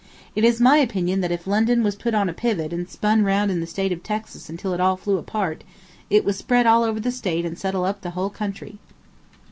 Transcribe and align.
It 0.35 0.43
is 0.43 0.59
my 0.59 0.77
opinion 0.77 1.21
that 1.21 1.31
if 1.31 1.45
London 1.45 1.83
was 1.83 1.95
put 1.95 2.15
on 2.15 2.27
a 2.27 2.33
pivot 2.33 2.73
and 2.73 2.89
spun 2.89 3.23
round 3.23 3.51
in 3.51 3.59
the 3.59 3.67
State 3.67 3.91
of 3.91 4.01
Texas 4.01 4.49
until 4.49 4.73
it 4.73 4.79
all 4.79 4.97
flew 4.97 5.19
apart, 5.19 5.63
it 6.09 6.25
would 6.25 6.33
spread 6.33 6.65
all 6.65 6.81
over 6.83 6.99
the 6.99 7.11
State 7.11 7.45
and 7.45 7.55
settle 7.55 7.85
up 7.85 8.01
the 8.01 8.09
whole 8.17 8.31
country. 8.31 8.79